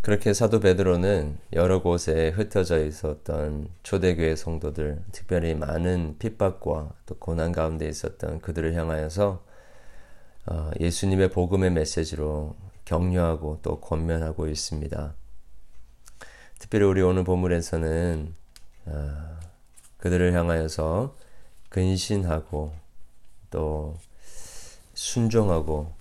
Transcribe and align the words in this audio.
그렇게 0.00 0.32
사도 0.32 0.60
베드로는 0.60 1.38
여러 1.52 1.82
곳에 1.82 2.30
흩어져 2.30 2.84
있었던 2.84 3.68
초대교회 3.82 4.36
성도들, 4.36 5.02
특별히 5.12 5.54
많은 5.54 6.16
핍박과 6.18 6.92
또 7.04 7.14
고난 7.18 7.52
가운데 7.52 7.88
있었던 7.88 8.40
그들을 8.40 8.74
향하여서 8.74 9.42
어, 10.46 10.70
예수님의 10.80 11.30
복음의 11.30 11.72
메시지로 11.72 12.56
격려하고 12.84 13.58
또 13.62 13.80
권면하고 13.80 14.48
있습니다. 14.48 15.14
특별히 16.58 16.86
우리 16.86 17.02
오늘 17.02 17.24
본문에서는 17.24 18.34
어, 18.86 19.38
그들을 19.98 20.32
향하여서 20.32 21.16
근신하고 21.68 22.72
또 23.50 23.96
순종하고 24.94 25.92
어, 25.92 25.97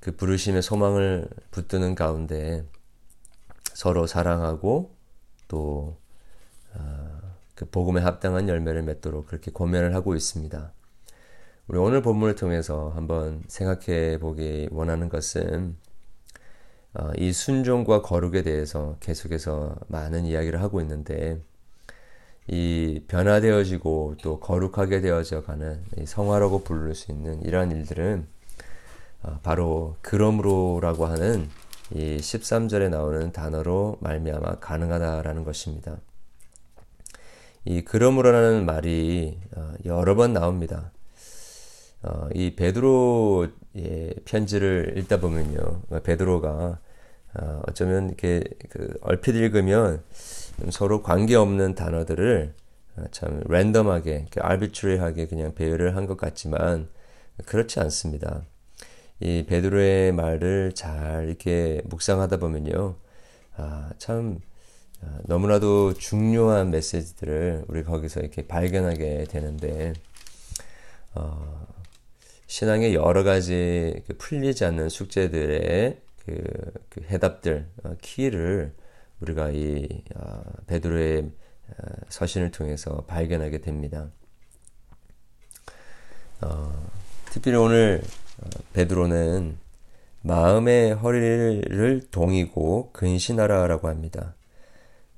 그 0.00 0.16
부르심의 0.16 0.62
소망을 0.62 1.28
붙드는 1.50 1.94
가운데 1.94 2.64
서로 3.74 4.06
사랑하고 4.06 4.94
또 5.48 5.96
그 7.56 7.64
복음에 7.64 8.02
합당한 8.02 8.48
열매를 8.50 8.82
맺도록 8.82 9.26
그렇게 9.26 9.50
권면을 9.50 9.94
하고 9.94 10.14
있습니다. 10.14 10.72
우리 11.68 11.78
오늘 11.78 12.02
본문을 12.02 12.34
통해서 12.34 12.92
한번 12.94 13.42
생각해 13.48 14.18
보기 14.18 14.68
원하는 14.70 15.08
것은 15.08 15.74
어, 16.92 17.10
이 17.16 17.32
순종과 17.32 18.02
거룩에 18.02 18.42
대해서 18.42 18.96
계속해서 19.00 19.74
많은 19.88 20.26
이야기를 20.26 20.60
하고 20.60 20.82
있는데 20.82 21.40
이 22.46 23.02
변화되어지고 23.08 24.16
또 24.22 24.38
거룩하게 24.38 25.00
되어져 25.00 25.42
가는 25.42 25.82
성화라고 26.04 26.62
부를 26.62 26.94
수 26.94 27.10
있는 27.10 27.42
이러한 27.42 27.72
일들은 27.72 28.28
어, 28.28 28.35
바로 29.42 29.96
그러므로라고 30.02 31.06
하는 31.06 31.48
이 31.92 32.16
13절에 32.16 32.90
나오는 32.90 33.32
단어로 33.32 33.98
말미암아 34.00 34.56
가능하다라는 34.60 35.44
것입니다. 35.44 35.96
이 37.64 37.82
그러므로라는 37.82 38.64
말이 38.64 39.38
어, 39.56 39.72
여러 39.84 40.14
번 40.14 40.32
나옵니다. 40.32 40.92
어, 42.02 42.28
이 42.34 42.54
베드로의 42.54 44.14
편지를 44.24 44.94
읽다 44.98 45.18
보면요, 45.20 45.82
베드로가 46.04 46.78
어, 47.34 47.62
어쩌면 47.66 48.06
이렇게 48.08 48.44
그 48.70 48.96
얼핏 49.00 49.34
읽으면 49.34 50.02
서로 50.70 51.02
관계 51.02 51.34
없는 51.34 51.74
단어들을 51.74 52.54
어, 52.96 53.04
참 53.10 53.42
랜덤하게, 53.46 54.26
알비트리하게 54.38 55.26
그냥 55.26 55.54
배열을 55.54 55.96
한 55.96 56.06
것 56.06 56.16
같지만 56.16 56.88
그렇지 57.44 57.80
않습니다. 57.80 58.44
이 59.20 59.44
베드로의 59.46 60.12
말을 60.12 60.72
잘 60.74 61.26
이렇게 61.26 61.80
묵상하다 61.86 62.36
보면요, 62.38 62.96
아, 63.56 63.90
참 63.98 64.40
아, 65.02 65.18
너무나도 65.24 65.94
중요한 65.94 66.70
메시지들을 66.70 67.64
우리 67.68 67.82
거기서 67.82 68.20
이렇게 68.20 68.46
발견하게 68.46 69.24
되는데, 69.24 69.94
어, 71.14 71.66
신앙의 72.46 72.94
여러 72.94 73.24
가지 73.24 74.02
그 74.06 74.16
풀리지 74.18 74.64
않는 74.64 74.88
숙제들의 74.88 76.00
그, 76.24 76.72
그 76.90 77.02
해답들, 77.02 77.68
어, 77.84 77.94
키를 78.02 78.74
우리가 79.20 79.50
이 79.50 80.04
어, 80.14 80.42
베드로의 80.66 81.30
어, 81.68 81.86
서신을 82.08 82.50
통해서 82.50 83.04
발견하게 83.06 83.58
됩니다. 83.62 84.10
어, 86.42 86.90
특별히 87.30 87.56
오늘 87.56 88.02
어, 88.04 88.25
베드로는 88.72 89.58
마음의 90.22 90.94
허리를 90.94 92.08
동이고 92.10 92.90
근신하라라고 92.92 93.88
합니다. 93.88 94.34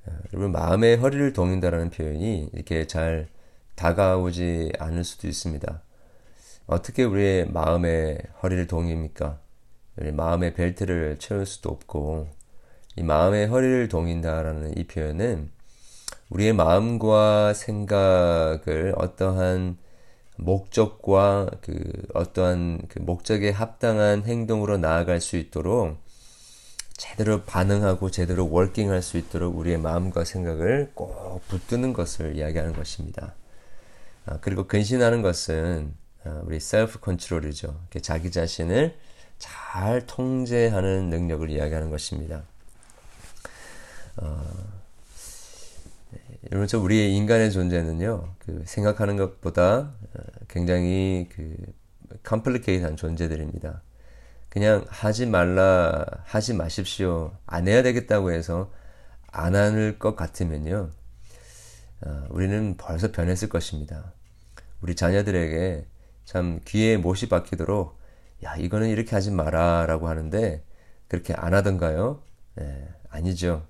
어, 0.05 0.11
여러분 0.33 0.51
마음의 0.51 0.97
허리를 0.97 1.33
동인다라는 1.33 1.89
표현이 1.89 2.51
이렇게 2.53 2.87
잘 2.87 3.27
다가오지 3.75 4.73
않을 4.77 5.03
수도 5.03 5.27
있습니다. 5.27 5.81
어떻게 6.67 7.03
우리의 7.03 7.49
마음의 7.49 8.19
허리를 8.43 8.67
동입니까? 8.67 9.39
우리 9.97 10.11
마음의 10.11 10.53
벨트를 10.53 11.17
채울 11.17 11.45
수도 11.45 11.69
없고 11.69 12.27
이 12.95 13.03
마음의 13.03 13.47
허리를 13.47 13.87
동인다라는 13.87 14.77
이 14.77 14.85
표현은 14.85 15.49
우리의 16.29 16.53
마음과 16.53 17.53
생각을 17.53 18.93
어떠한 18.95 19.77
목적과 20.39 21.49
그 21.61 21.73
어떠한 22.13 22.83
그 22.87 22.99
목적에 22.99 23.49
합당한 23.51 24.23
행동으로 24.23 24.77
나아갈 24.77 25.21
수 25.21 25.37
있도록 25.37 25.97
제대로 26.95 27.43
반응하고 27.43 28.11
제대로 28.11 28.49
월킹할 28.49 29.01
수 29.01 29.17
있도록 29.17 29.57
우리의 29.57 29.77
마음과 29.77 30.25
생각을 30.25 30.91
꼭 30.93 31.41
붙드는 31.47 31.93
것을 31.93 32.35
이야기하는 32.35 32.73
것입니다. 32.73 33.35
아, 34.25 34.37
그리고 34.41 34.67
근신하는 34.67 35.21
것은 35.21 35.93
어, 36.25 36.41
우리 36.43 36.59
셀프 36.59 36.99
컨트롤이죠. 36.99 37.79
자기 38.01 38.31
자신을 38.31 38.97
잘 39.37 40.05
통제하는 40.05 41.09
능력을 41.09 41.49
이야기하는 41.49 41.89
것입니다. 41.89 42.43
어, 46.43 46.47
여러분, 46.51 46.67
저 46.67 46.79
우리의 46.79 47.15
인간의 47.15 47.51
존재는요, 47.51 48.35
그 48.39 48.63
생각하는 48.65 49.17
것보다 49.17 49.93
어, 50.13 50.19
굉장히 50.47 51.27
그 51.31 51.55
컴플리케이트한 52.23 52.95
존재들입니다. 52.95 53.81
그냥 54.49 54.85
하지 54.89 55.25
말라, 55.25 56.05
하지 56.25 56.53
마십시오. 56.53 57.33
안 57.45 57.67
해야 57.67 57.83
되겠다고 57.83 58.31
해서 58.31 58.71
안 59.31 59.53
할 59.55 59.99
것 59.99 60.15
같으면요, 60.15 60.91
어, 62.05 62.25
우리는 62.29 62.75
벌써 62.77 63.11
변했을 63.11 63.49
것입니다. 63.49 64.13
우리 64.81 64.95
자녀들에게 64.95 65.85
참 66.25 66.59
귀에 66.65 66.97
못이 66.97 67.27
박히도록 67.29 67.97
야 68.43 68.55
이거는 68.55 68.89
이렇게 68.89 69.11
하지 69.15 69.31
마라 69.31 69.85
라고 69.87 70.07
하는데 70.07 70.63
그렇게 71.07 71.33
안 71.33 71.53
하던가요? 71.53 72.21
네, 72.55 72.87
아니죠. 73.09 73.65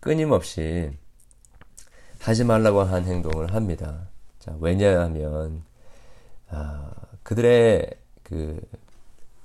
끊임없이 0.00 0.92
하지 2.26 2.42
말라고 2.42 2.82
한 2.82 3.04
행동을 3.04 3.54
합니다. 3.54 4.08
자, 4.40 4.52
왜냐하면 4.58 5.62
아, 6.50 6.90
그들의 7.22 7.88
그 8.24 8.60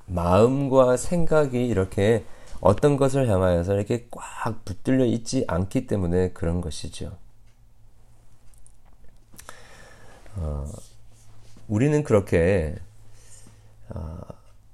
마음과 0.08 0.97
생각이 0.97 1.68
이렇게 1.68 2.25
어떤 2.59 2.97
것을 2.97 3.30
향하여서 3.30 3.75
이렇게 3.75 4.08
꽉 4.09 4.66
붙들려 4.66 5.06
있지 5.06 5.46
않기 5.47 5.86
때문에 5.86 6.31
그런 6.31 6.59
것이죠. 6.59 7.16
어, 10.38 10.66
우리는 11.68 12.03
그렇게 12.03 12.74
어, 13.90 14.22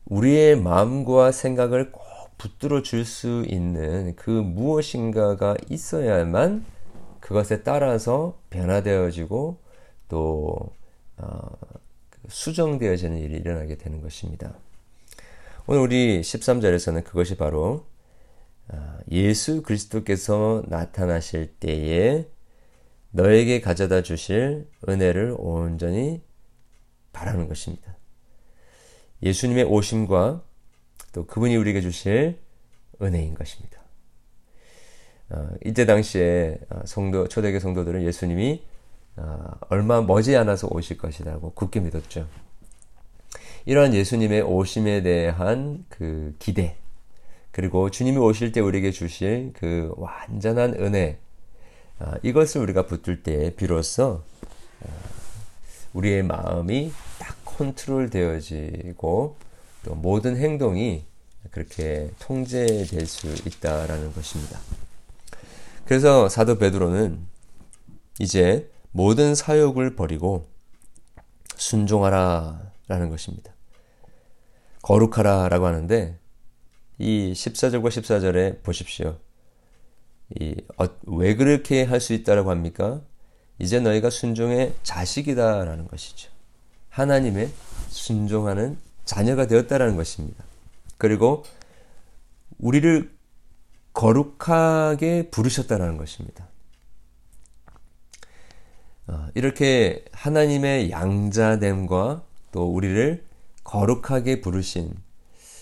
우리의 0.05 0.55
마음과 0.61 1.33
생각을 1.33 1.91
꼭 1.91 2.07
붙들어 2.37 2.83
줄 2.83 3.03
수 3.03 3.43
있는 3.49 4.15
그 4.15 4.29
무엇인가가 4.29 5.57
있어야만 5.69 6.76
그것에 7.27 7.61
따라서 7.61 8.41
변화되어지고 8.49 9.59
또 10.07 10.73
어, 11.17 11.57
수정되어지는 12.29 13.17
일이 13.17 13.35
일어나게 13.35 13.75
되는 13.75 14.01
것입니다. 14.01 14.57
오늘 15.65 15.81
우리 15.81 16.21
13절에서는 16.21 17.03
그것이 17.03 17.35
바로 17.35 17.85
어, 18.69 18.97
예수 19.11 19.61
그리스도께서 19.61 20.63
나타나실 20.67 21.55
때에 21.59 22.29
너에게 23.11 23.59
가져다 23.59 24.03
주실 24.03 24.69
은혜를 24.87 25.35
온전히 25.37 26.23
바라는 27.11 27.49
것입니다. 27.49 27.97
예수님의 29.21 29.65
오심과 29.65 30.43
또 31.11 31.25
그분이 31.25 31.57
우리에게 31.57 31.81
주실 31.81 32.39
은혜인 33.01 33.35
것입니다. 33.35 33.86
어, 35.29 35.49
이때 35.65 35.85
당시에 35.85 36.59
어, 36.69 36.81
성도 36.85 37.27
초대교 37.27 37.59
성도들은 37.59 38.03
예수님이 38.03 38.63
어, 39.17 39.51
얼마 39.69 40.01
머지않아서 40.01 40.67
오실 40.71 40.97
것이라고 40.97 41.51
굳게 41.53 41.79
믿었죠. 41.81 42.27
이러한 43.65 43.93
예수님의 43.93 44.43
오심에 44.43 45.01
대한 45.01 45.85
그 45.89 46.35
기대 46.39 46.77
그리고 47.51 47.89
주님이 47.89 48.17
오실 48.17 48.51
때 48.51 48.61
우리에게 48.61 48.91
주실 48.91 49.51
그 49.53 49.93
완전한 49.97 50.75
은혜 50.75 51.17
어, 51.99 52.13
이것을 52.23 52.61
우리가 52.61 52.85
붙들 52.85 53.23
때 53.23 53.53
비로소 53.55 54.21
어, 54.81 54.89
우리의 55.93 56.23
마음이 56.23 56.93
컨트롤 57.43 58.09
되어지고 58.09 59.35
또 59.83 59.95
모든 59.95 60.37
행동이 60.37 61.03
그렇게 61.51 62.11
통제될 62.19 63.05
수 63.07 63.27
있다라는 63.47 64.13
것입니다. 64.13 64.59
그래서 65.87 66.27
사도 66.27 66.57
베드로는 66.57 67.25
이제 68.19 68.69
모든 68.91 69.35
사욕을 69.35 69.95
버리고 69.95 70.45
순종하라 71.55 72.71
라는 72.89 73.09
것입니다. 73.09 73.53
거룩하라 74.81 75.47
라고 75.47 75.65
하는데 75.65 76.19
이 76.97 77.31
14절과 77.33 77.87
14절에 77.87 78.63
보십시오. 78.63 79.17
이, 80.37 80.55
어, 80.77 80.87
왜 81.05 81.35
그렇게 81.35 81.85
할 81.85 82.01
수 82.01 82.11
있다라고 82.11 82.51
합니까? 82.51 83.01
이제 83.57 83.79
너희가 83.79 84.09
순종의 84.09 84.73
자식이다라는 84.83 85.87
것이죠. 85.87 86.29
하나님의 86.89 87.49
순종하는 87.89 88.77
자녀가 89.05 89.47
되었다라는 89.47 89.95
것입니다. 89.95 90.43
그리고 90.97 91.45
우리를 92.59 93.16
거룩하게 93.97 95.31
부르셨다라는 95.31 95.97
것입니다. 95.97 96.47
어, 99.07 99.27
이렇게 99.33 100.05
하나님의 100.11 100.91
양자됨과 100.91 102.23
또 102.51 102.71
우리를 102.71 103.25
거룩하게 103.63 104.41
부르신 104.41 104.93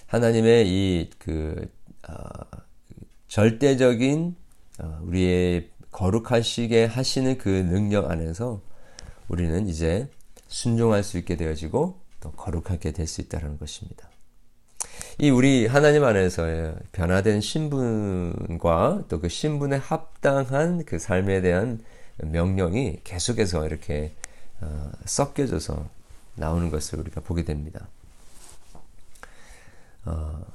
하나님의 0.08 0.68
이그 0.68 1.72
어, 2.10 2.14
절대적인 3.30 4.36
어, 4.80 5.00
우리의 5.04 5.70
거룩하시게 5.92 6.86
하시는 6.86 7.38
그 7.38 7.48
능력 7.48 8.12
안에서 8.12 8.62
우리는 9.30 9.66
이제 9.70 10.10
순종할 10.50 11.04
수 11.04 11.18
있게 11.18 11.38
되어지고 11.38 12.02
또 12.20 12.32
거룩하게 12.32 12.92
될 12.92 13.08
수 13.08 13.22
있다는 13.22 13.58
것입니다. 13.58 14.10
이 15.18 15.30
우리 15.30 15.66
하나님 15.66 16.04
안에서 16.04 16.74
변화된 16.92 17.40
신분과 17.42 19.06
또 19.08 19.20
그 19.20 19.30
신분에 19.30 19.78
합당한 19.78 20.84
그 20.86 21.00
삶에 21.00 21.42
대한 21.42 21.80
명령이 22.18 23.00
계속해서 23.04 23.66
이렇게 23.66 24.14
어, 24.62 24.92
섞여져서 25.06 25.88
나오는 26.36 26.70
것을 26.70 27.00
우리가 27.00 27.22
보게 27.22 27.44
됩니다. 27.46 27.88
어, 30.06 30.46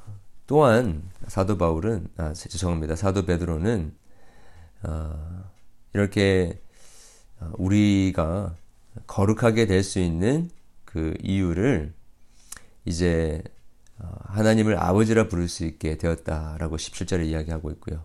또한 0.46 1.02
사도 1.26 1.56
바울은 1.56 2.08
아 2.16 2.32
죄송합니다 2.34 2.96
사도 2.96 3.24
베드로는 3.24 3.94
어, 4.82 5.44
이렇게 5.94 6.60
어, 7.40 7.50
우리가 7.56 8.54
거룩하게 9.06 9.66
될 9.66 9.82
수 9.82 10.00
있는 10.00 10.50
그 10.84 11.14
이유를 11.22 11.92
이제 12.84 13.42
어, 13.46 13.59
하나님을 14.24 14.78
아버지라 14.78 15.28
부를 15.28 15.48
수 15.48 15.64
있게 15.64 15.96
되었다라고 15.98 16.76
17절에 16.76 17.26
이야기하고 17.26 17.70
있고요. 17.72 18.04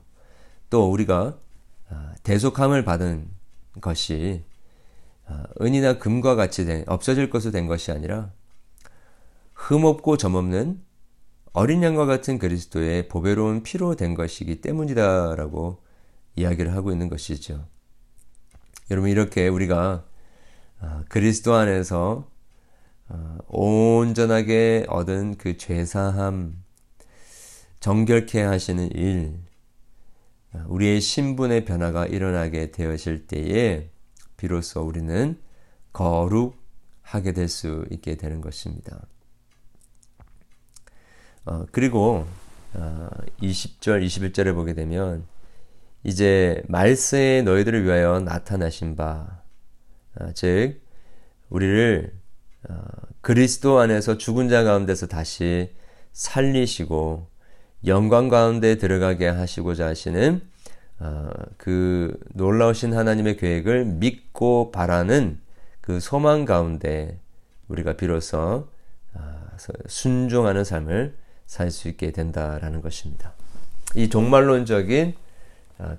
또 0.70 0.92
우리가 0.92 1.38
어, 1.90 2.14
대속함을 2.24 2.84
받은 2.84 3.30
것이 3.82 4.44
은이나 5.62 5.98
금과 5.98 6.36
같이 6.36 6.66
된 6.66 6.84
없어질 6.88 7.30
것으로 7.30 7.52
된 7.52 7.68
것이 7.68 7.92
아니라 7.92 8.32
흠없고 9.54 10.18
점없는 10.18 10.84
어린 11.54 11.84
양과 11.84 12.06
같은 12.06 12.38
그리스도의 12.38 13.08
보배로운 13.08 13.64
피로 13.64 13.96
된 13.96 14.14
것이기 14.14 14.62
때문이다라고 14.62 15.82
이야기를 16.36 16.74
하고 16.74 16.92
있는 16.92 17.08
것이죠. 17.10 17.66
여러분 18.92 19.10
이렇게 19.10 19.48
우리가 19.48 20.06
아, 20.82 21.04
그리스도 21.08 21.54
안에서 21.54 22.28
아, 22.28 22.35
온전하게 23.48 24.86
얻은 24.90 25.36
그 25.38 25.58
죄사함, 25.58 26.64
정결케 27.80 28.42
하시는 28.42 28.90
일, 28.92 29.40
아, 30.54 30.66
우리의 30.68 31.02
신분의 31.02 31.66
변화가 31.66 32.08
일어나게 32.08 32.72
되어질 32.72 33.28
때에 33.28 33.90
비로소 34.38 34.82
우리는 34.82 35.38
거룩하게 35.94 37.34
될 37.34 37.48
수 37.48 37.86
있게 37.92 38.16
되는 38.16 38.42
것입니다. 38.42 39.06
어, 41.46 41.66
그리고 41.72 42.26
어, 42.74 43.10
20절, 43.42 44.04
21절에 44.06 44.54
보게 44.54 44.74
되면 44.74 45.26
이제 46.04 46.64
말세에 46.68 47.44
너희들을 47.44 47.84
위하여 47.84 48.20
나타나신 48.20 48.96
바, 48.96 49.44
어, 50.20 50.32
즉 50.34 50.82
우리를 51.50 52.14
어, 52.14 52.25
그리스도 53.22 53.80
안에서 53.80 54.18
죽은 54.18 54.50
자 54.50 54.64
가운데서 54.64 55.08
다시 55.08 55.72
살리시고 56.14 57.28
영광 57.86 58.30
가운데 58.30 58.78
들어가게 58.78 59.28
하시고자 59.28 59.88
하시는 59.88 60.42
어, 61.00 61.30
그 61.58 62.18
놀라우신 62.34 62.94
하나님의 62.94 63.38
계획을 63.38 63.86
믿고 63.86 64.72
바라는 64.72 65.40
그 65.82 66.00
소망 66.00 66.46
가운데 66.46 67.20
우리가 67.68 67.94
비로소 67.94 68.68
순종하는 69.88 70.64
삶을 70.64 71.16
살 71.46 71.72
수 71.72 71.88
있게 71.90 72.12
된다라는 72.12 72.82
것입니다. 72.82 73.34
이 73.96 74.10
종말론적인 74.10 75.14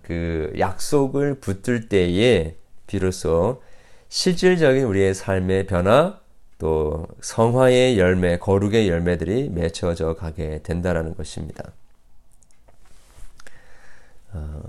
그 0.03 0.53
약속을 0.59 1.41
붙들 1.41 1.89
때에 1.89 2.57
비로소 2.87 3.63
실질적인 4.09 4.85
우리의 4.85 5.15
삶의 5.15 5.67
변화 5.67 6.21
또 6.59 7.07
성화의 7.21 7.99
열매, 7.99 8.39
거룩의 8.39 8.89
열매들이 8.89 9.51
맺혀져 9.51 10.15
가게 10.17 10.63
된다라는 10.63 11.15
것입니다. 11.15 11.73
어, 14.33 14.63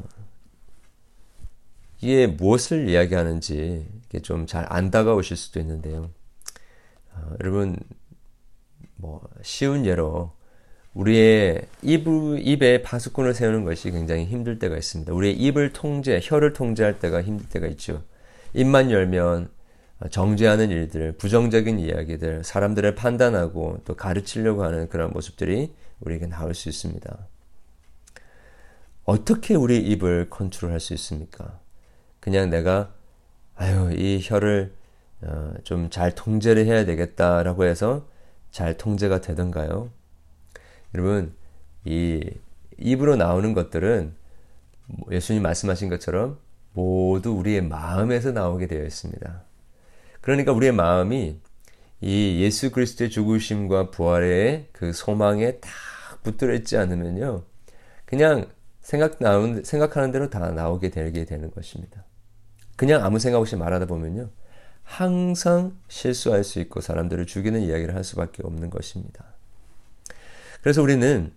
이게 2.02 2.28
무엇을 2.28 2.90
이야기하는지 2.90 3.88
좀 4.24 4.46
잘 4.46 4.66
안 4.70 4.92
다가오실 4.92 5.38
수도 5.38 5.60
있는데요. 5.60 6.10
어, 7.14 7.36
여러분 7.42 7.78
뭐 8.96 9.22
쉬운 9.44 9.86
예로 9.86 10.32
우리의 10.94 11.68
입, 11.84 12.08
입에 12.08 12.82
파수꾼을 12.82 13.34
세우는 13.34 13.64
것이 13.64 13.92
굉장히 13.92 14.26
힘들 14.26 14.58
때가 14.60 14.76
있습니다. 14.76 15.14
우리의 15.14 15.36
입을 15.38 15.72
통제, 15.74 16.20
혀를 16.24 16.54
통제할 16.54 17.00
때가 17.00 17.22
힘들 17.22 17.48
때가 17.50 17.68
있죠. 17.68 18.02
입만 18.54 18.90
열면 18.90 19.50
정죄하는 20.12 20.70
일들, 20.70 21.14
부정적인 21.14 21.80
이야기들, 21.80 22.44
사람들을 22.44 22.96
판단하고 22.96 23.82
또 23.84 23.96
가르치려고 23.96 24.64
하는 24.64 24.90
그런 24.90 25.12
모습들이 25.12 25.74
우리에게 26.02 26.28
나올 26.28 26.54
수 26.54 26.70
있습니다. 26.70 27.18
어떻게 29.06 29.56
우리 29.56 29.80
입을 29.80 30.30
컨트롤할 30.30 30.80
수 30.80 30.94
있습니까? 30.94 31.60
그냥 32.20 32.50
내가 32.50 32.94
아유 33.56 33.92
이 33.94 34.20
혀를 34.22 34.74
어, 35.22 35.54
좀 35.64 35.90
잘 35.90 36.14
통제를 36.14 36.66
해야 36.66 36.86
되겠다라고 36.86 37.66
해서 37.66 38.08
잘 38.52 38.78
통제가 38.78 39.22
되던가요? 39.22 39.90
여러분 40.94 41.34
이 41.86 42.22
입으로 42.78 43.16
나오는 43.16 43.54
것들은 43.54 44.14
예수님 45.12 45.42
말씀하신 45.42 45.90
것처럼 45.90 46.38
모두 46.74 47.32
우리의 47.32 47.62
마음에서 47.62 48.32
나오게 48.32 48.68
되어 48.68 48.84
있습니다. 48.86 49.47
그러니까 50.22 50.52
우리의 50.52 50.72
마음이 50.72 51.40
이 52.02 52.42
예수 52.42 52.72
그리스도의 52.72 53.10
죽으심과 53.10 53.92
부활의 53.92 54.68
그 54.72 54.94
소망에 54.94 55.60
딱 55.60 55.72
붙들어 56.24 56.54
있지 56.54 56.78
않으면요. 56.78 57.44
그냥 58.06 58.48
생각 58.82 59.20
나온, 59.20 59.64
생각하는 59.64 60.12
대로 60.12 60.30
다 60.30 60.52
나오게 60.52 60.92
되게 60.92 61.26
되는 61.26 61.52
것입니다. 61.52 62.06
그냥 62.76 63.04
아무 63.04 63.20
생각 63.20 63.40
없이 63.40 63.56
말하다 63.56 63.88
보면요. 63.88 64.30
항상 64.84 65.78
실수할 65.90 66.44
수 66.44 66.60
있고 66.60 66.80
사람들을 66.80 67.26
죽이는 67.26 67.62
이야기를 67.62 67.96
할 67.96 68.04
수밖에 68.04 68.44
없는 68.46 68.70
것입니다. 68.70 69.26
그래서 70.62 70.82
우리는 70.82 71.34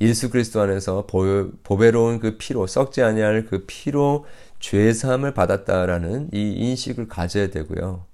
예수 0.00 0.30
그리스도 0.30 0.60
안에서 0.60 1.06
보배로운 1.06 2.20
그 2.20 2.38
피로 2.38 2.66
썩지 2.66 3.02
아니할 3.02 3.46
그 3.46 3.64
피로 3.66 4.24
죄 4.60 4.92
사함을 4.92 5.34
받았다라는 5.34 6.30
이 6.32 6.52
인식을 6.52 7.08
가져야 7.08 7.48
되고요. 7.48 8.04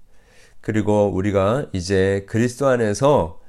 그리고 0.61 1.11
우리가 1.13 1.67
이제 1.73 2.25
그리스도 2.27 2.67
안에서 2.67 3.39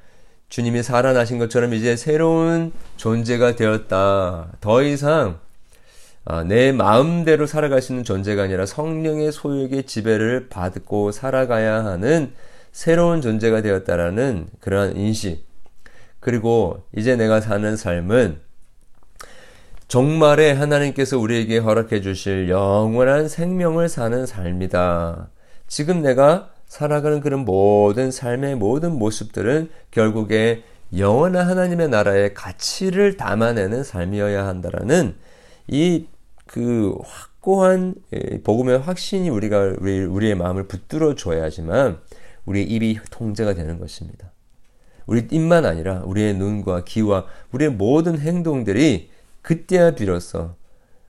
주님이 0.49 0.83
살아나신 0.83 1.39
것처럼 1.39 1.75
이제 1.75 1.97
새로운 1.97 2.73
존재가 2.97 3.57
되었다. 3.57 4.53
더 4.61 4.83
이상 4.83 5.39
아, 6.25 6.45
내 6.45 6.73
마음대로 6.73 7.47
살아갈 7.47 7.81
수 7.81 7.93
있는 7.93 8.05
존재가 8.05 8.43
아니라 8.43 8.67
성령의 8.67 9.33
소유의 9.33 9.85
지배를 9.85 10.49
받고 10.49 11.11
살아가야 11.13 11.85
하는 11.85 12.33
새로운 12.71 13.23
존재가 13.23 13.63
되었다라는 13.63 14.49
그러한 14.61 14.97
인식. 14.97 15.47
그리고 16.21 16.83
이제 16.95 17.17
내가 17.17 17.41
사는 17.41 17.77
삶은 17.77 18.41
정말에 19.89 20.53
하나님께서 20.53 21.19
우리에게 21.19 21.59
허락해 21.59 22.01
주실 22.03 22.49
영원한 22.49 23.29
생명을 23.29 23.89
사는 23.89 24.27
삶이다. 24.27 25.31
지금 25.67 26.03
내가 26.03 26.51
살아가는 26.67 27.21
그런 27.21 27.45
모든 27.45 28.11
삶의 28.11 28.57
모든 28.57 28.99
모습들은 28.99 29.71
결국에 29.91 30.63
영원한 30.97 31.49
하나님의 31.49 31.89
나라의 31.89 32.35
가치를 32.35 33.17
담아내는 33.17 33.83
삶이어야 33.83 34.47
한다라는 34.47 35.15
이 35.69 36.07
그 36.49 36.99
확고한 37.05 37.95
복음의 38.43 38.79
확신이 38.79 39.29
우리가 39.29 39.75
우리, 39.79 40.01
우리의 40.01 40.35
마음을 40.35 40.67
붙들어 40.67 41.15
줘야지만 41.15 41.99
우리의 42.47 42.67
입이 42.67 42.99
통제가 43.11 43.55
되는 43.55 43.79
것입니다. 43.79 44.33
우리 45.07 45.27
입만 45.31 45.65
아니라 45.65 46.03
우리의 46.05 46.35
눈과 46.35 46.85
귀와 46.85 47.27
우리의 47.53 47.71
모든 47.71 48.19
행동들이 48.19 49.11
그때야 49.43 49.93
비로소 49.93 50.57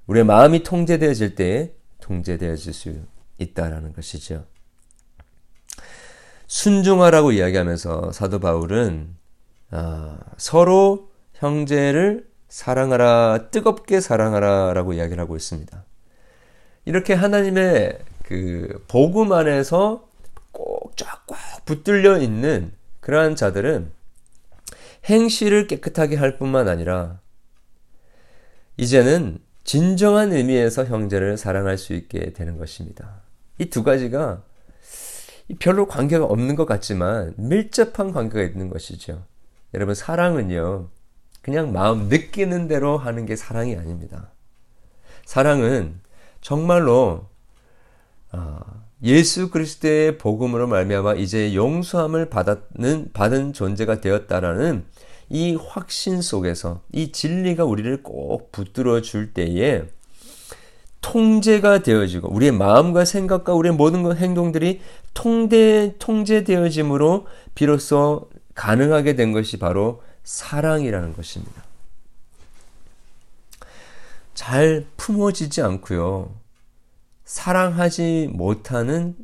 우리의 0.08 0.26
마음이 0.26 0.64
통제되어질 0.64 1.36
때에 1.36 1.74
통제되어질 2.02 2.74
수 2.74 2.96
있다라는 3.38 3.94
것이죠. 3.94 4.46
순종하라고 6.48 7.32
이야기하면서 7.32 8.12
사도 8.12 8.40
바울은 8.40 9.16
아, 9.72 10.18
서로 10.38 11.12
형제를 11.34 12.28
사랑하라, 12.48 13.50
뜨겁게 13.52 14.02
사랑하라라고 14.02 14.94
이야기를 14.94 15.22
하고 15.22 15.36
있습니다. 15.36 15.86
이렇게 16.86 17.14
하나님의 17.14 18.00
그 18.24 18.84
복음 18.88 19.32
안에서 19.32 20.10
꼭 20.52 20.98
쫙꽉 20.98 21.66
붙들려 21.66 22.18
있는 22.18 22.74
그러한 23.00 23.36
자들은 23.36 23.92
행실을 25.06 25.68
깨끗하게 25.68 26.16
할 26.16 26.38
뿐만 26.38 26.68
아니라 26.68 27.20
이제는 28.80 29.40
진정한 29.66 30.32
의미에서 30.32 30.86
형제를 30.86 31.38
사랑할 31.38 31.78
수 31.78 31.94
있게 31.94 32.32
되는 32.34 32.58
것입니다. 32.58 33.22
이 33.60 33.70
두 33.70 33.84
가지가 33.84 34.42
별로 35.60 35.86
관계가 35.88 36.24
없는 36.26 36.56
것 36.56 36.66
같지만 36.66 37.34
밀접한 37.38 38.12
관계가 38.14 38.42
있는 38.48 38.70
것이죠. 38.70 39.26
여러분, 39.74 39.96
사랑은요, 39.96 40.88
그냥 41.42 41.74
마음 41.74 42.08
느끼는 42.08 42.68
대로 42.68 42.98
하는 42.98 43.26
게 43.26 43.36
사랑이 43.36 43.76
아닙니다. 43.76 44.32
사랑은 45.26 46.00
정말로 46.42 47.28
아, 48.32 48.60
예수 49.04 49.50
그리스도의 49.50 50.18
복음으로 50.18 50.68
말미암아 50.68 51.16
이제 51.16 51.54
용서함을 51.54 52.30
받았는 52.30 53.12
받은 53.14 53.54
존재가 53.54 54.02
되었다라는 54.02 54.86
이 55.30 55.56
확신 55.56 56.22
속에서 56.22 56.82
이 56.92 57.12
진리가 57.12 57.66
우리를 57.66 58.04
꼭 58.04 58.52
붙들어 58.52 59.02
줄 59.02 59.34
때에 59.34 59.84
통제가 61.02 61.84
되어지고 61.84 62.34
우리의 62.34 62.52
마음과 62.52 63.06
생각과 63.06 63.54
우리의 63.54 63.76
모든 63.76 64.16
행동들이 64.16 64.82
통제 65.14 65.96
통제되어짐으로 66.00 67.28
비로소 67.56 68.30
가능하게 68.56 69.16
된 69.16 69.32
것이 69.32 69.58
바로 69.58 70.04
사랑이라는 70.24 71.14
것입니다. 71.14 71.64
잘 74.34 74.86
품어지지 74.98 75.62
않고요. 75.62 76.36
사랑하지 77.26 78.30
못하는 78.34 79.16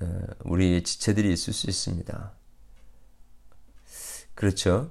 어, 0.00 0.06
우리 0.44 0.82
지체들이 0.82 1.32
있을 1.32 1.52
수 1.52 1.68
있습니다. 1.68 2.32
그렇죠? 4.34 4.90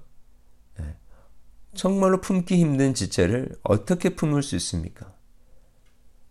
예. 1.74 1.78
정말로 1.78 2.22
품기 2.22 2.58
힘든 2.58 2.94
지체를 2.94 3.56
어떻게 3.64 4.16
품을 4.16 4.44
수 4.44 4.56
있습니까? 4.56 5.14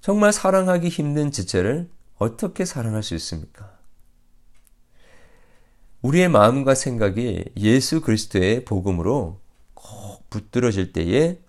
정말 0.01 0.33
사랑하기 0.33 0.89
힘든 0.89 1.31
지체를 1.31 1.91
어떻게 2.17 2.65
사랑할 2.65 3.03
수 3.03 3.15
있습니까? 3.15 3.79
우리의 6.03 6.29
마음과 6.29 6.75
생각이 6.75 7.45
예수 7.57 8.01
그리스도의 8.01 8.65
복음으로 8.65 9.41
꼭 9.75 10.31
붙들어질 10.31 10.93
때에 10.93 11.41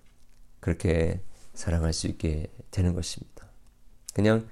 그렇게 0.60 1.22
사랑할 1.54 1.94
수 1.94 2.08
있게 2.08 2.48
되는 2.72 2.94
것입니다. 2.94 3.48
그냥 4.14 4.48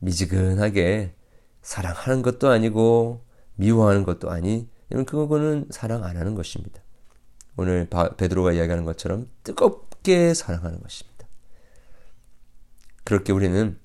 미지근하게 0.00 1.14
사랑하는 1.62 2.22
것도 2.22 2.48
아니고 2.48 3.24
미워하는 3.56 4.04
것도 4.04 4.30
아니, 4.30 4.68
그거는 4.88 5.66
사랑 5.70 6.04
안 6.04 6.16
하는 6.16 6.34
것입니다. 6.34 6.80
오늘 7.58 7.86
베드로가 8.16 8.52
이야기하는 8.52 8.86
것처럼 8.86 9.28
뜨겁게 9.44 10.32
사랑하는 10.32 10.80
것입니다. 10.80 11.26
그렇게 13.04 13.32
우리는 13.32 13.78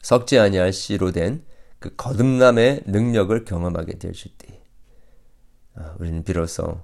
썩지 0.00 0.38
아니할 0.38 0.72
씨로 0.72 1.12
된 1.12 1.48
그 1.78 1.94
거듭남의 1.94 2.82
능력을 2.86 3.44
경험하게 3.44 3.98
되실 3.98 4.32
때, 4.36 4.60
아, 5.74 5.94
우리는 5.98 6.24
비로소 6.24 6.82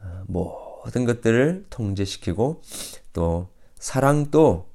아, 0.00 0.24
모든 0.26 1.04
것들을 1.04 1.66
통제시키고 1.70 2.62
또 3.12 3.48
사랑도 3.74 4.70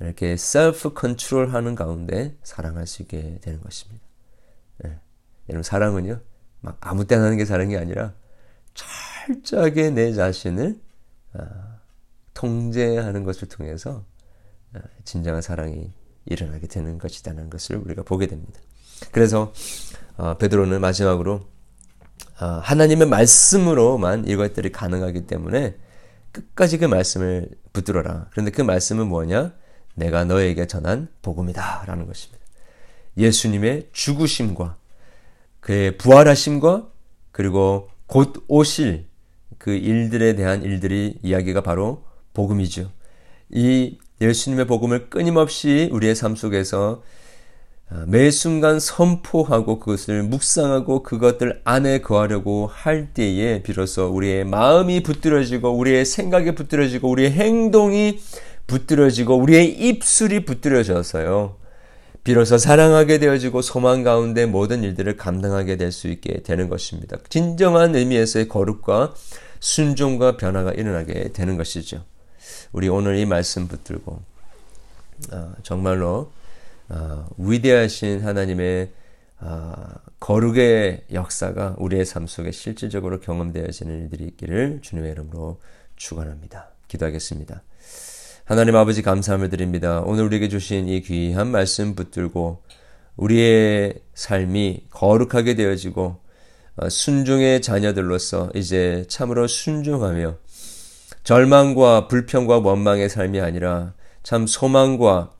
이렇게 0.00 0.36
self 0.36 0.92
control 0.94 1.50
하는 1.50 1.76
가운데 1.76 2.36
사랑할 2.42 2.88
수 2.88 3.02
있게 3.02 3.38
되는 3.40 3.60
것입니다. 3.60 4.04
예. 4.84 4.98
여러분, 5.48 5.62
사랑은요, 5.62 6.20
막 6.60 6.76
아무 6.80 7.06
때나 7.06 7.24
하는 7.24 7.36
게 7.36 7.44
사랑이 7.44 7.76
아니라 7.76 8.14
철저하게 9.26 9.90
내 9.90 10.12
자신을 10.12 10.78
아, 11.34 11.78
통제하는 12.34 13.24
것을 13.24 13.48
통해서 13.48 14.04
아, 14.74 14.80
진정한 15.04 15.42
사랑이 15.42 15.92
일어나게 16.26 16.66
되는 16.66 16.98
것이다는 16.98 17.50
것을 17.50 17.76
우리가 17.76 18.02
보게 18.02 18.26
됩니다. 18.26 18.60
그래서 19.10 19.52
어, 20.16 20.36
베드로는 20.36 20.80
마지막으로 20.80 21.40
어, 22.40 22.46
하나님의 22.46 23.08
말씀으로만 23.08 24.26
이것들이 24.26 24.72
가능하기 24.72 25.26
때문에 25.26 25.76
끝까지 26.32 26.78
그 26.78 26.86
말씀을 26.86 27.50
붙들어라. 27.72 28.28
그런데 28.30 28.50
그 28.50 28.62
말씀은 28.62 29.06
뭐냐? 29.06 29.52
내가 29.94 30.24
너에게 30.24 30.66
전한 30.66 31.08
복음이다. 31.20 31.84
라는 31.86 32.06
것입니다. 32.06 32.42
예수님의 33.16 33.90
죽으심과 33.92 34.76
그의 35.60 35.98
부활하심과 35.98 36.88
그리고 37.30 37.90
곧 38.06 38.44
오실 38.48 39.11
그 39.62 39.70
일들에 39.70 40.34
대한 40.34 40.64
일들이 40.64 41.20
이야기가 41.22 41.60
바로 41.60 42.02
복음이죠. 42.34 42.90
이 43.48 43.96
예수님의 44.20 44.66
복음을 44.66 45.08
끊임없이 45.08 45.88
우리의 45.92 46.16
삶 46.16 46.34
속에서 46.34 47.04
아, 47.88 48.04
매 48.08 48.32
순간 48.32 48.80
선포하고 48.80 49.78
그것을 49.78 50.24
묵상하고 50.24 51.04
그것들 51.04 51.60
안에 51.62 52.00
거하려고 52.00 52.66
할 52.66 53.14
때에 53.14 53.62
비로소 53.62 54.08
우리의 54.08 54.44
마음이 54.46 55.04
붙들어지고 55.04 55.70
우리의 55.70 56.06
생각이 56.06 56.56
붙들어지고 56.56 57.08
우리의 57.08 57.30
행동이 57.30 58.18
붙들어지고 58.66 59.36
우리의 59.36 59.68
입술이 59.68 60.44
붙들어져서요. 60.44 61.54
비로소 62.24 62.58
사랑하게 62.58 63.18
되어지고 63.18 63.62
소망 63.62 64.02
가운데 64.02 64.44
모든 64.46 64.82
일들을 64.82 65.16
감당하게 65.16 65.76
될 65.76 65.92
수 65.92 66.08
있게 66.08 66.42
되는 66.42 66.68
것입니다. 66.68 67.16
진정한 67.28 67.94
의미에서의 67.94 68.48
거룩과 68.48 69.14
순종과 69.62 70.36
변화가 70.38 70.72
일어나게 70.72 71.32
되는 71.32 71.56
것이죠. 71.56 72.04
우리 72.72 72.88
오늘 72.88 73.16
이 73.16 73.24
말씀 73.24 73.68
붙들고 73.68 74.20
어, 75.30 75.52
정말로 75.62 76.32
어, 76.88 77.28
위대하신 77.38 78.22
하나님의 78.22 78.90
어, 79.38 79.72
거룩의 80.18 81.04
역사가 81.12 81.76
우리의 81.78 82.04
삶 82.04 82.26
속에 82.26 82.50
실질적으로 82.50 83.20
경험되어지는 83.20 84.02
일들이 84.02 84.24
있기를 84.24 84.80
주님의 84.82 85.12
이름으로 85.12 85.60
축원합니다. 85.94 86.70
기도하겠습니다. 86.88 87.62
하나님 88.44 88.74
아버지 88.74 89.02
감사함을 89.02 89.48
드립니다. 89.48 90.02
오늘 90.04 90.24
우리에게 90.24 90.48
주신 90.48 90.88
이 90.88 91.00
귀한 91.02 91.52
말씀 91.52 91.94
붙들고 91.94 92.62
우리의 93.16 94.00
삶이 94.14 94.86
거룩하게 94.90 95.54
되어지고 95.54 96.02
어, 96.02 96.21
순종의 96.88 97.62
자녀들로서 97.62 98.50
이제 98.54 99.04
참으로 99.08 99.46
순종하며 99.46 100.36
절망과 101.24 102.08
불평과 102.08 102.58
원망의 102.58 103.08
삶이 103.08 103.40
아니라 103.40 103.94
참 104.22 104.46
소망과 104.46 105.30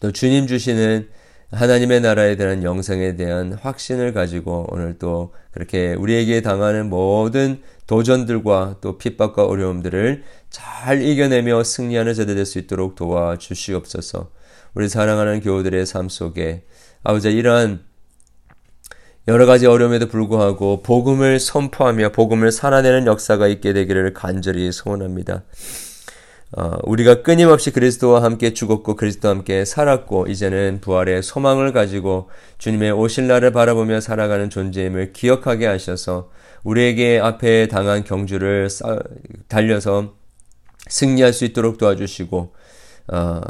또 0.00 0.12
주님 0.12 0.46
주시는 0.46 1.08
하나님의 1.50 2.02
나라에 2.02 2.36
대한 2.36 2.62
영생에 2.62 3.16
대한 3.16 3.54
확신을 3.54 4.12
가지고 4.12 4.66
오늘 4.70 4.98
또 4.98 5.32
그렇게 5.50 5.94
우리에게 5.94 6.42
당하는 6.42 6.90
모든 6.90 7.62
도전들과 7.86 8.76
또 8.82 8.98
핍박과 8.98 9.46
어려움들을 9.46 10.24
잘 10.50 11.02
이겨내며 11.02 11.64
승리하는 11.64 12.12
자들 12.14 12.34
될 12.34 12.44
수 12.44 12.58
있도록 12.58 12.96
도와주시옵소서. 12.96 14.30
우리 14.74 14.88
사랑하는 14.88 15.40
교우들의 15.40 15.86
삶 15.86 16.10
속에 16.10 16.64
아버지 17.02 17.30
이러한 17.30 17.87
여러 19.28 19.44
가지 19.44 19.66
어려움에도 19.66 20.08
불구하고 20.08 20.82
복음을 20.82 21.38
선포하며 21.38 22.12
복음을 22.12 22.50
살아내는 22.50 23.06
역사가 23.06 23.46
있게 23.48 23.74
되기를 23.74 24.14
간절히 24.14 24.72
소원합니다. 24.72 25.42
어, 26.56 26.78
우리가 26.84 27.20
끊임없이 27.20 27.70
그리스도와 27.70 28.22
함께 28.22 28.54
죽었고 28.54 28.96
그리스도와 28.96 29.34
함께 29.34 29.66
살았고 29.66 30.28
이제는 30.28 30.78
부활의 30.80 31.22
소망을 31.22 31.74
가지고 31.74 32.30
주님의 32.56 32.92
오실 32.92 33.26
날을 33.26 33.52
바라보며 33.52 34.00
살아가는 34.00 34.48
존재임을 34.48 35.12
기억하게 35.12 35.66
하셔서 35.66 36.30
우리에게 36.64 37.20
앞에 37.22 37.68
당한 37.68 38.04
경주를 38.04 38.70
싸, 38.70 38.98
달려서 39.46 40.14
승리할 40.86 41.34
수 41.34 41.44
있도록 41.44 41.76
도와주시고 41.76 42.54
어, 43.08 43.40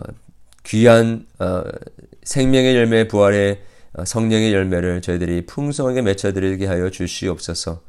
귀한 0.64 1.24
어, 1.38 1.62
생명의 2.24 2.74
열매 2.74 3.06
부활의 3.06 3.52
어, 3.52 3.68
성령의 4.04 4.52
열매를 4.52 5.02
저희들이 5.02 5.46
풍성하게 5.46 6.02
맺혀드리게 6.02 6.66
하여 6.66 6.90
주시옵소서. 6.90 7.82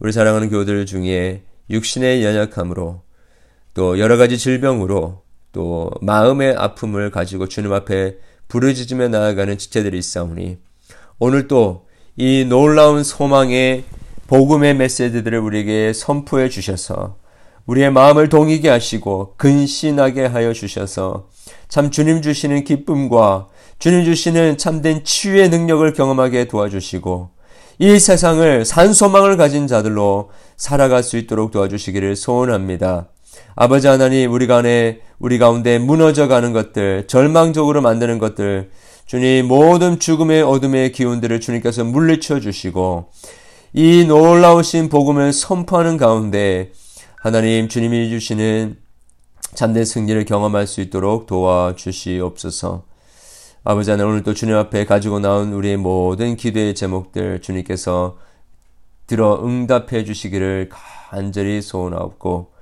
우리 0.00 0.12
사랑하는 0.12 0.50
교들 0.50 0.86
중에 0.86 1.42
육신의 1.70 2.24
연약함으로 2.24 3.02
또 3.74 3.98
여러 3.98 4.16
가지 4.16 4.38
질병으로 4.38 5.22
또 5.52 5.90
마음의 6.00 6.54
아픔을 6.56 7.10
가지고 7.10 7.48
주님 7.48 7.72
앞에 7.72 8.18
부르짖으며 8.48 9.08
나아가는 9.08 9.58
지체들이 9.58 9.98
있사오니 9.98 10.58
오늘 11.18 11.48
또 11.48 11.88
이 12.20 12.44
놀라운 12.44 13.04
소망의 13.04 13.84
복음의 14.26 14.74
메시지들을 14.74 15.38
우리에게 15.38 15.92
선포해 15.92 16.48
주셔서 16.48 17.16
우리의 17.68 17.92
마음을 17.92 18.30
동이게 18.30 18.70
하시고 18.70 19.34
근신하게 19.36 20.24
하여 20.26 20.52
주셔서 20.54 21.28
참 21.68 21.90
주님 21.90 22.22
주시는 22.22 22.64
기쁨과 22.64 23.48
주님 23.78 24.04
주시는 24.04 24.56
참된 24.56 25.04
치유의 25.04 25.50
능력을 25.50 25.92
경험하게 25.92 26.46
도와주시고 26.48 27.28
이 27.80 27.98
세상을 27.98 28.64
산소망을 28.64 29.36
가진 29.36 29.66
자들로 29.66 30.30
살아갈 30.56 31.02
수 31.02 31.16
있도록 31.18 31.52
도와주시기를 31.52 32.16
소원합니다. 32.16 33.08
아버지 33.54 33.86
하나님 33.86 34.32
우리 34.32 34.46
간에 34.46 35.00
우리 35.18 35.38
가운데 35.38 35.78
무너져 35.78 36.26
가는 36.26 36.54
것들 36.54 37.06
절망적으로 37.06 37.82
만드는 37.82 38.18
것들 38.18 38.70
주님 39.04 39.46
모든 39.46 39.98
죽음의 39.98 40.42
어둠의 40.42 40.92
기운들을 40.92 41.38
주님께서 41.40 41.84
물리쳐 41.84 42.40
주시고 42.40 43.10
이 43.74 44.06
놀라우신 44.06 44.88
복음을 44.88 45.34
선포하는 45.34 45.98
가운데 45.98 46.72
하나님 47.20 47.68
주님이 47.68 48.10
주시는 48.10 48.76
참된 49.54 49.84
승리를 49.84 50.24
경험할 50.24 50.66
수 50.68 50.80
있도록 50.80 51.26
도와주시옵소서. 51.26 52.84
아버지 53.64 53.90
하나님 53.90 54.12
오늘 54.12 54.22
또 54.22 54.34
주님 54.34 54.54
앞에 54.54 54.84
가지고 54.84 55.18
나온 55.18 55.52
우리의 55.52 55.78
모든 55.78 56.36
기도의 56.36 56.76
제목들 56.76 57.40
주님께서 57.40 58.18
들어 59.08 59.42
응답해 59.44 60.04
주시기를 60.04 60.68
간절히 60.70 61.60
소원하옵고 61.60 62.52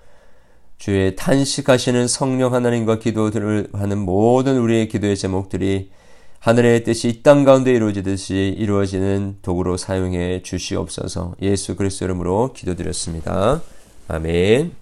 주의 0.79 1.15
탄식하시는 1.17 2.09
성령 2.09 2.55
하나님과 2.55 2.99
기도들을 2.99 3.71
하는 3.75 3.99
모든 3.99 4.57
우리의 4.59 4.89
기도의 4.89 5.17
제목들이 5.17 5.91
하늘의 6.39 6.85
뜻이 6.85 7.09
이 7.09 7.23
땅 7.23 7.45
가운데 7.45 7.73
이루어지듯이 7.73 8.55
이루어지는 8.57 9.39
도구로 9.43 9.77
사용해 9.77 10.43
주시옵소서 10.43 11.35
예수 11.43 11.77
그리스도 11.77 12.05
이름으로 12.07 12.53
기도드렸습니다. 12.55 13.61
아멘. 14.09 14.73